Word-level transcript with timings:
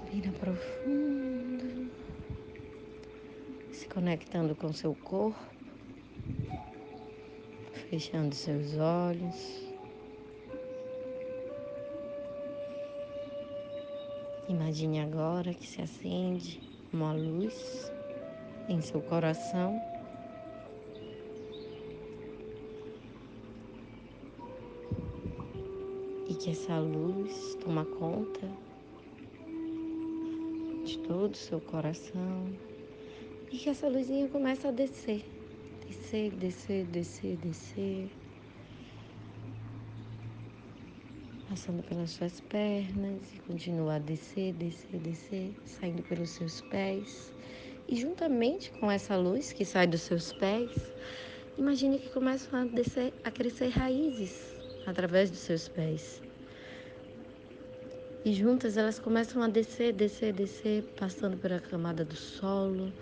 Respira 0.00 0.32
profundo, 0.32 1.90
se 3.70 3.86
conectando 3.86 4.56
com 4.56 4.72
seu 4.72 4.94
corpo, 4.94 5.38
fechando 7.90 8.34
seus 8.34 8.76
olhos. 8.78 9.68
Imagine 14.48 15.00
agora 15.00 15.52
que 15.52 15.66
se 15.66 15.82
acende 15.82 16.60
uma 16.92 17.12
luz 17.12 17.92
em 18.68 18.80
seu 18.80 19.02
coração. 19.02 19.80
E 26.26 26.34
que 26.34 26.50
essa 26.50 26.78
luz 26.78 27.54
toma 27.62 27.84
conta 27.84 28.69
todo 31.10 31.34
o 31.34 31.36
seu 31.36 31.60
coração. 31.60 32.46
E 33.50 33.58
que 33.58 33.68
essa 33.68 33.88
luzinha 33.88 34.28
começa 34.28 34.68
a 34.68 34.70
descer, 34.70 35.24
descer, 35.84 36.30
descer, 36.30 36.86
descer, 36.86 37.36
descer. 37.38 38.08
Passando 41.48 41.82
pelas 41.82 42.10
suas 42.12 42.40
pernas 42.42 43.34
e 43.34 43.40
continua 43.40 43.96
a 43.96 43.98
descer, 43.98 44.52
descer, 44.52 45.00
descer, 45.00 45.52
saindo 45.64 46.00
pelos 46.04 46.30
seus 46.30 46.60
pés. 46.60 47.34
E 47.88 47.96
juntamente 47.96 48.70
com 48.78 48.88
essa 48.88 49.16
luz 49.16 49.52
que 49.52 49.64
sai 49.64 49.88
dos 49.88 50.02
seus 50.02 50.32
pés, 50.34 50.70
imagine 51.58 51.98
que 51.98 52.08
começam 52.10 52.60
a 52.60 52.64
descer, 52.66 53.12
a 53.24 53.32
crescer 53.32 53.70
raízes 53.70 54.54
através 54.86 55.28
dos 55.28 55.40
seus 55.40 55.66
pés. 55.66 56.22
E 58.22 58.34
juntas 58.34 58.76
elas 58.76 58.98
começam 58.98 59.42
a 59.42 59.48
descer, 59.48 59.94
descer, 59.94 60.34
descer, 60.34 60.82
passando 60.98 61.38
pela 61.38 61.58
camada 61.58 62.04
do 62.04 62.14
solo, 62.14 62.92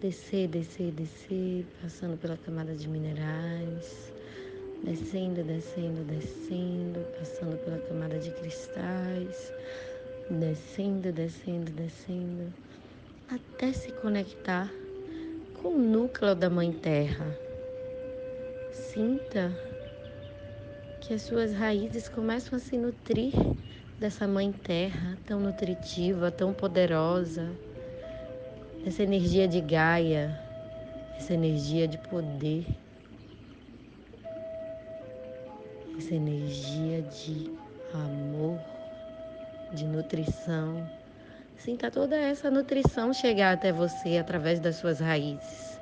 descer, 0.00 0.48
descer, 0.48 0.90
descer, 0.90 1.64
passando 1.80 2.18
pela 2.18 2.36
camada 2.36 2.74
de 2.74 2.88
minerais, 2.88 4.12
descendo, 4.82 5.44
descendo, 5.44 6.02
descendo, 6.02 6.98
passando 7.16 7.56
pela 7.64 7.78
camada 7.78 8.18
de 8.18 8.32
cristais, 8.32 9.52
descendo, 10.28 11.12
descendo, 11.12 11.70
descendo, 11.70 12.52
até 13.30 13.72
se 13.72 13.92
conectar 13.92 14.68
com 15.62 15.68
o 15.68 15.78
núcleo 15.78 16.34
da 16.34 16.50
Mãe 16.50 16.72
Terra. 16.72 17.38
Sinta 18.72 19.56
que 21.00 21.14
as 21.14 21.22
suas 21.22 21.54
raízes 21.54 22.08
começam 22.08 22.56
a 22.56 22.60
se 22.60 22.76
nutrir 22.76 23.32
dessa 23.98 24.28
Mãe 24.28 24.52
Terra 24.52 25.16
tão 25.26 25.40
nutritiva, 25.40 26.30
tão 26.30 26.52
poderosa, 26.52 27.50
essa 28.84 29.02
energia 29.02 29.48
de 29.48 29.60
Gaia, 29.60 30.38
essa 31.16 31.32
energia 31.32 31.88
de 31.88 31.96
poder, 31.98 32.66
essa 35.96 36.14
energia 36.14 37.02
de 37.02 37.50
amor, 37.94 38.60
de 39.72 39.86
nutrição. 39.86 40.88
Sinta 41.56 41.90
toda 41.90 42.16
essa 42.16 42.50
nutrição 42.50 43.14
chegar 43.14 43.54
até 43.54 43.72
você 43.72 44.18
através 44.18 44.60
das 44.60 44.76
suas 44.76 45.00
raízes. 45.00 45.80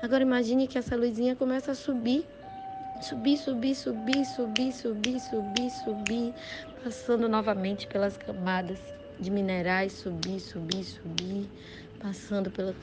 Agora 0.00 0.22
imagine 0.22 0.68
que 0.68 0.78
essa 0.78 0.96
luzinha 0.96 1.34
começa 1.34 1.72
a 1.72 1.74
subir 1.74 2.24
subir, 3.00 3.38
subir, 3.38 3.74
subir, 3.74 4.24
subir, 4.26 4.72
subir, 4.72 5.20
subir, 5.20 5.70
subir, 5.70 6.34
passando 6.84 7.28
novamente 7.28 7.86
pelas 7.86 8.16
camadas 8.16 8.78
de 9.18 9.30
minerais, 9.30 9.92
subir, 9.92 10.38
subir, 10.38 10.84
subir, 10.84 11.48
passando 11.98 12.50
pela, 12.50 12.74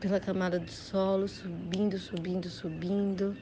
pela 0.00 0.18
camada 0.18 0.58
do 0.58 0.70
solo, 0.70 1.28
subindo, 1.28 1.96
subindo, 1.96 2.48
subindo, 2.48 3.36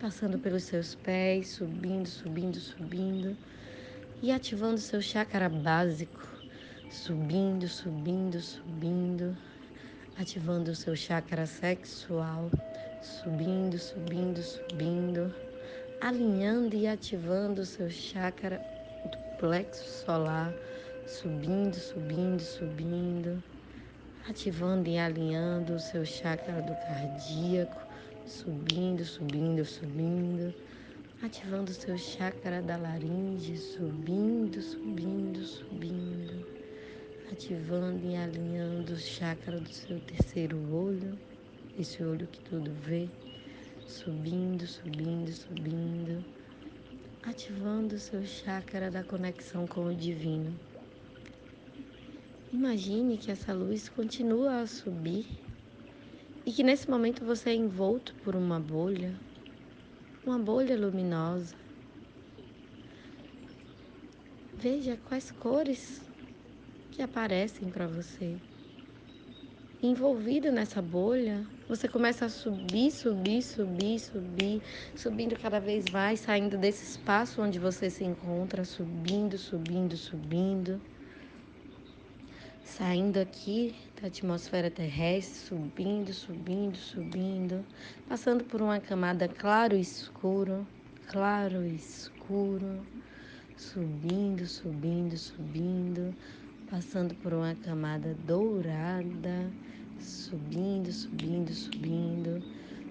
passando 0.00 0.38
pelos 0.38 0.62
seus 0.62 0.94
pés, 0.94 1.48
subindo, 1.48 2.06
subindo, 2.06 2.58
subindo 2.58 3.36
e 4.22 4.30
ativando 4.30 4.78
seu 4.78 5.02
chácara 5.02 5.48
básico, 5.48 6.20
subindo, 6.90 7.66
subindo, 7.66 8.40
subindo, 8.40 9.36
ativando 10.16 10.70
o 10.70 10.76
seu 10.76 10.94
chácara 10.94 11.46
sexual 11.46 12.50
subindo, 13.02 13.78
subindo, 13.78 14.42
subindo, 14.42 15.34
alinhando 16.00 16.74
e 16.74 16.86
ativando 16.86 17.62
o 17.62 17.66
seu 17.66 17.88
chácara 17.88 18.60
do 19.04 19.38
plexo 19.38 19.84
solar, 20.04 20.52
subindo, 21.06 21.74
subindo, 21.74 22.40
subindo, 22.40 23.42
ativando 24.28 24.88
e 24.88 24.98
alinhando 24.98 25.74
o 25.74 25.78
seu 25.78 26.04
chácara 26.04 26.60
do 26.62 26.74
cardíaco, 26.74 27.86
subindo, 28.26 29.04
subindo, 29.04 29.64
subindo, 29.64 30.54
ativando 31.22 31.70
o 31.70 31.74
seu 31.74 31.96
chácara 31.96 32.60
da 32.60 32.76
laringe, 32.76 33.56
subindo, 33.56 34.60
subindo, 34.60 35.44
subindo, 35.44 36.46
ativando 37.30 38.04
e 38.04 38.16
alinhando 38.16 38.92
o 38.92 38.98
chácara 38.98 39.60
do 39.60 39.68
seu 39.68 40.00
terceiro 40.00 40.56
olho 40.74 41.16
esse 41.78 42.02
olho 42.02 42.26
que 42.26 42.40
tudo 42.40 42.72
vê, 42.72 43.08
subindo, 43.86 44.66
subindo, 44.66 45.30
subindo, 45.30 46.24
ativando 47.22 47.94
o 47.94 47.98
seu 47.98 48.24
chácara 48.26 48.90
da 48.90 49.04
conexão 49.04 49.66
com 49.66 49.86
o 49.86 49.94
divino. 49.94 50.58
Imagine 52.52 53.16
que 53.16 53.30
essa 53.30 53.52
luz 53.52 53.88
continua 53.88 54.60
a 54.60 54.66
subir 54.66 55.26
e 56.44 56.50
que 56.50 56.64
nesse 56.64 56.90
momento 56.90 57.24
você 57.24 57.50
é 57.50 57.54
envolto 57.54 58.14
por 58.24 58.34
uma 58.34 58.58
bolha, 58.58 59.14
uma 60.26 60.38
bolha 60.38 60.76
luminosa. 60.76 61.54
Veja 64.54 64.98
quais 65.08 65.30
cores 65.30 66.02
que 66.90 67.02
aparecem 67.02 67.70
para 67.70 67.86
você. 67.86 68.36
Envolvido 69.80 70.50
nessa 70.50 70.82
bolha, 70.82 71.46
você 71.68 71.86
começa 71.86 72.24
a 72.24 72.28
subir, 72.28 72.90
subir, 72.90 73.40
subir, 73.42 74.00
subir, 74.00 74.60
subindo 74.96 75.38
cada 75.38 75.60
vez 75.60 75.84
mais, 75.92 76.18
saindo 76.18 76.58
desse 76.58 76.82
espaço 76.84 77.40
onde 77.40 77.60
você 77.60 77.88
se 77.88 78.02
encontra, 78.02 78.64
subindo, 78.64 79.38
subindo, 79.38 79.96
subindo. 79.96 80.80
Saindo 82.64 83.20
aqui 83.20 83.72
da 84.02 84.08
atmosfera 84.08 84.68
terrestre, 84.68 85.46
subindo, 85.46 86.12
subindo, 86.12 86.76
subindo, 86.76 87.64
passando 88.08 88.42
por 88.42 88.60
uma 88.60 88.80
camada 88.80 89.28
claro 89.28 89.76
e 89.76 89.80
escuro, 89.80 90.66
claro 91.06 91.64
e 91.64 91.76
escuro, 91.76 92.84
subindo, 93.56 94.44
subindo, 94.44 95.16
subindo, 95.16 96.12
passando 96.68 97.14
por 97.14 97.32
uma 97.32 97.54
camada 97.54 98.12
dourada 98.26 99.52
subindo, 100.00 100.92
subindo, 100.92 101.52
subindo, 101.52 102.42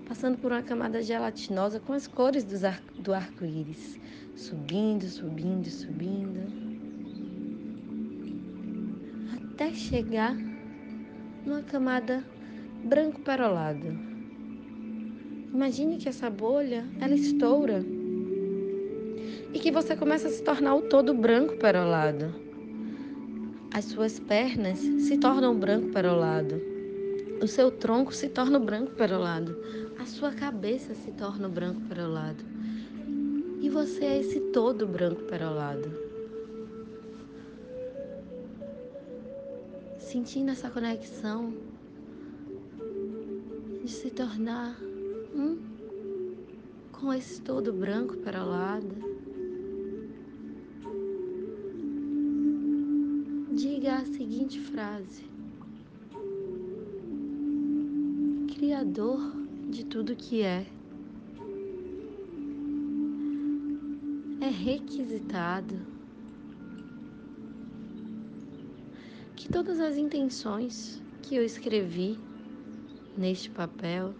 passando 0.07 0.37
por 0.37 0.51
uma 0.51 0.61
camada 0.61 1.01
gelatinosa 1.01 1.79
com 1.79 1.93
as 1.93 2.07
cores 2.07 2.43
do 2.43 3.13
arco-íris, 3.13 3.99
subindo, 4.35 5.07
subindo, 5.07 5.69
subindo, 5.69 6.39
até 9.35 9.73
chegar 9.73 10.35
numa 11.45 11.61
camada 11.61 12.23
branco 12.83 13.19
perolado. 13.21 13.87
Imagine 15.53 15.97
que 15.97 16.09
essa 16.09 16.29
bolha, 16.29 16.85
ela 16.99 17.15
estoura 17.15 17.83
e 19.53 19.59
que 19.59 19.71
você 19.71 19.95
começa 19.95 20.27
a 20.27 20.31
se 20.31 20.43
tornar 20.43 20.75
o 20.75 20.83
todo 20.83 21.13
branco 21.13 21.57
perolado. 21.57 22.47
As 23.73 23.85
suas 23.85 24.19
pernas 24.19 24.77
se 24.77 25.17
tornam 25.17 25.57
branco 25.57 25.89
perolado 25.89 26.76
o 27.41 27.47
seu 27.47 27.69
tronco 27.69 28.13
se 28.13 28.29
torna 28.29 28.59
branco 28.59 28.91
perolado, 28.91 29.55
a 29.99 30.05
sua 30.05 30.31
cabeça 30.31 30.93
se 30.95 31.11
torna 31.11 31.47
branco 31.47 31.81
perolado. 31.81 32.43
E 33.61 33.69
você 33.69 34.05
é 34.05 34.19
esse 34.19 34.39
todo 34.51 34.87
branco 34.87 35.23
perolado. 35.23 35.91
Sentindo 39.99 40.51
essa 40.51 40.69
conexão 40.69 41.53
de 43.83 43.91
se 43.91 44.09
tornar 44.09 44.79
um 45.35 45.57
com 46.91 47.13
esse 47.13 47.41
todo 47.41 47.71
branco 47.71 48.17
perolado. 48.17 48.95
Diga 53.53 53.95
a 53.95 54.05
seguinte 54.05 54.59
frase. 54.59 55.36
Criador 58.77 59.19
de 59.71 59.83
tudo 59.85 60.15
que 60.15 60.43
é. 60.43 60.63
É 64.39 64.49
requisitado 64.49 65.81
que 69.35 69.49
todas 69.51 69.79
as 69.79 69.97
intenções 69.97 71.01
que 71.23 71.35
eu 71.35 71.43
escrevi 71.43 72.19
neste 73.17 73.49
papel 73.49 74.13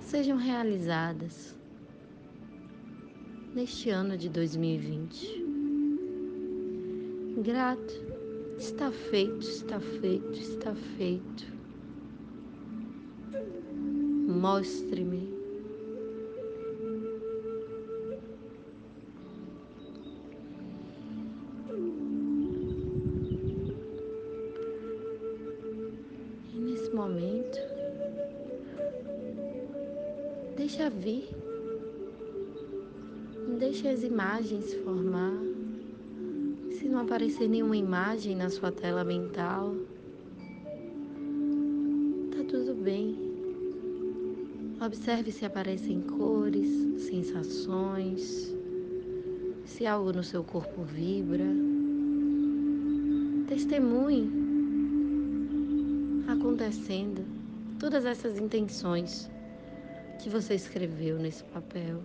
sejam 0.00 0.38
realizadas 0.38 1.54
neste 3.54 3.90
ano 3.90 4.16
de 4.16 4.30
2020. 4.30 5.44
Grato, 7.42 8.09
está 8.60 8.92
feito, 8.92 9.40
está 9.40 9.80
feito, 9.80 10.32
está 10.32 10.74
feito. 10.74 11.46
Mostre-me. 14.28 15.30
E 26.52 26.58
nesse 26.58 26.94
momento, 26.94 27.58
deixa 30.56 30.90
vir, 30.90 31.28
deixa 33.58 33.88
as 33.88 34.02
imagens 34.02 34.74
formar. 34.84 35.49
Não 37.00 37.06
aparecer 37.06 37.48
nenhuma 37.48 37.78
imagem 37.78 38.36
na 38.36 38.50
sua 38.50 38.70
tela 38.70 39.02
mental, 39.02 39.74
tá 42.30 42.44
tudo 42.46 42.74
bem. 42.74 43.16
Observe 44.84 45.32
se 45.32 45.46
aparecem 45.46 46.02
cores, 46.02 46.68
sensações, 47.04 48.54
se 49.64 49.86
algo 49.86 50.12
no 50.12 50.22
seu 50.22 50.44
corpo 50.44 50.82
vibra. 50.82 51.46
Testemunhe 53.48 54.30
acontecendo 56.28 57.24
todas 57.78 58.04
essas 58.04 58.38
intenções 58.38 59.30
que 60.22 60.28
você 60.28 60.54
escreveu 60.54 61.18
nesse 61.18 61.44
papel. 61.44 62.02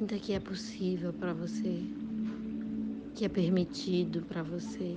Sinta 0.00 0.18
que 0.18 0.32
é 0.32 0.40
possível 0.40 1.12
para 1.12 1.34
você, 1.34 1.84
que 3.14 3.26
é 3.26 3.28
permitido 3.28 4.22
para 4.22 4.42
você, 4.42 4.96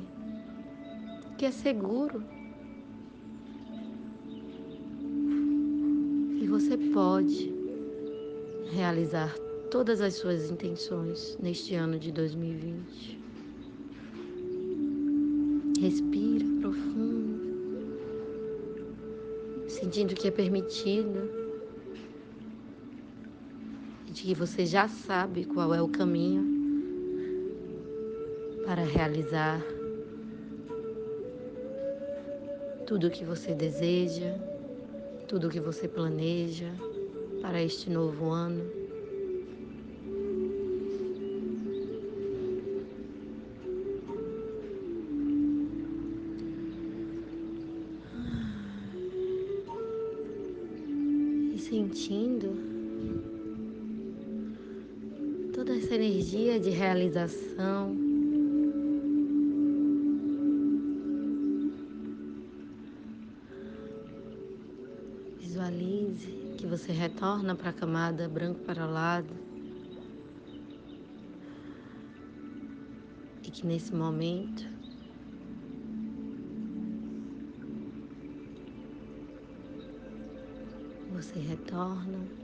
que 1.37 1.45
é 1.45 1.51
seguro 1.51 2.23
você 6.53 6.77
pode 6.93 7.51
realizar 8.71 9.33
todas 9.71 9.99
as 9.99 10.13
suas 10.13 10.51
intenções 10.51 11.35
neste 11.41 11.73
ano 11.73 11.97
de 11.99 12.11
2020. 12.11 13.19
Respira 15.81 16.45
profundo, 16.61 17.41
sentindo 19.67 20.13
que 20.15 20.27
é 20.27 20.31
permitido 20.31 21.27
e 21.39 21.42
que 24.23 24.33
você 24.33 24.65
já 24.65 24.87
sabe 24.87 25.43
qual 25.43 25.73
é 25.75 25.81
o 25.81 25.89
caminho 25.89 26.45
para 28.65 28.81
realizar 28.81 29.61
tudo 32.87 33.07
o 33.07 33.11
que 33.11 33.25
você 33.25 33.53
deseja 33.53 34.33
tudo 35.27 35.47
o 35.47 35.49
que 35.49 35.59
você 35.59 35.89
planeja 35.89 36.71
para 37.41 37.61
este 37.61 37.89
novo 37.89 38.29
ano. 38.29 38.63
E 51.53 51.59
sentindo 51.59 52.72
energia 56.23 56.57
de 56.57 56.69
realização. 56.69 57.97
Visualize 65.37 66.55
que 66.57 66.65
você 66.65 66.93
retorna 66.93 67.55
para 67.55 67.71
a 67.71 67.73
camada 67.73 68.29
branco 68.29 68.61
para 68.61 68.87
o 68.87 68.91
lado 68.91 69.33
e 73.43 73.51
que 73.51 73.67
nesse 73.67 73.93
momento 73.93 74.65
você 81.11 81.37
retorna 81.39 82.42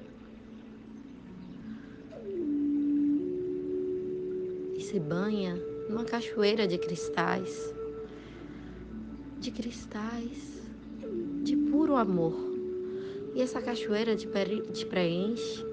se 4.89 4.99
banha 4.99 5.55
numa 5.87 6.03
cachoeira 6.03 6.67
de 6.67 6.75
cristais, 6.79 7.75
de 9.39 9.51
cristais 9.51 10.67
de 11.43 11.55
puro 11.55 11.95
amor. 11.95 12.33
E 13.35 13.41
essa 13.43 13.61
cachoeira 13.61 14.15
te, 14.15 14.27
preenche 14.87 15.63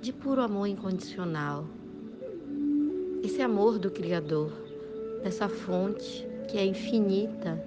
de 0.00 0.12
puro 0.12 0.40
amor 0.40 0.66
incondicional. 0.66 1.64
Esse 3.22 3.40
amor 3.40 3.78
do 3.78 3.88
Criador, 3.88 4.50
dessa 5.22 5.48
fonte 5.48 6.26
que 6.48 6.58
é 6.58 6.64
infinita. 6.64 7.64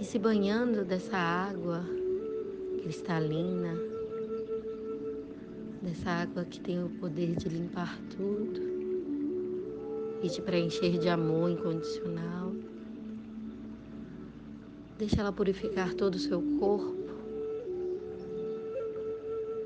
E 0.00 0.04
se 0.04 0.18
banhando 0.18 0.82
dessa 0.82 1.18
água 1.18 1.84
cristalina, 2.82 3.91
dessa 5.82 6.10
água 6.10 6.44
que 6.44 6.60
tem 6.60 6.82
o 6.82 6.88
poder 6.88 7.34
de 7.34 7.48
limpar 7.48 7.98
tudo 8.16 8.60
e 10.22 10.28
te 10.28 10.40
preencher 10.40 10.98
de 10.98 11.08
amor 11.08 11.50
incondicional. 11.50 12.52
Deixa 14.96 15.20
ela 15.20 15.32
purificar 15.32 15.92
todo 15.94 16.14
o 16.14 16.18
seu 16.18 16.40
corpo, 16.60 17.12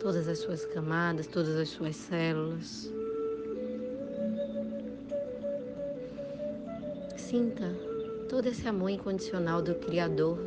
todas 0.01 0.27
as 0.27 0.39
suas 0.39 0.65
camadas, 0.65 1.27
todas 1.27 1.55
as 1.57 1.69
suas 1.69 1.95
células. 1.95 2.91
Sinta 7.19 7.77
todo 8.31 8.47
esse 8.47 8.67
amor 8.67 8.89
incondicional 8.89 9.61
do 9.61 9.75
Criador, 9.75 10.39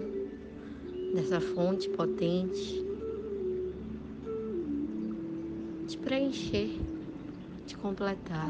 dessa 1.13 1.39
fonte 1.39 1.87
potente, 1.89 2.88
preencher, 6.09 6.71
te 7.67 7.77
completar. 7.77 8.49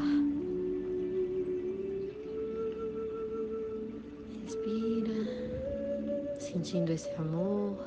sentindo 6.38 6.90
esse 6.90 7.10
amor. 7.16 7.78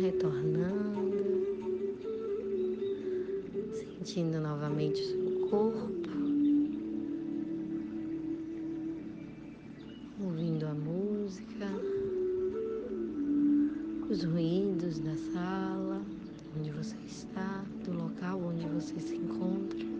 Retornando, 0.00 1.46
sentindo 3.74 4.40
novamente 4.40 5.00
o 5.02 5.04
seu 5.04 5.48
corpo, 5.48 6.01
os 14.12 14.24
ruídos 14.24 14.98
da 14.98 15.16
sala 15.32 16.02
onde 16.58 16.70
você 16.70 16.94
está, 17.06 17.64
do 17.82 17.94
local 17.94 18.42
onde 18.42 18.66
você 18.66 19.00
se 19.00 19.16
encontra. 19.16 19.91